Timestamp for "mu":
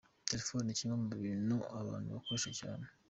1.03-1.09